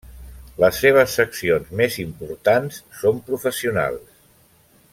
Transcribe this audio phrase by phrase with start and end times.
[0.61, 4.09] Les seves seccions més importants són professionals.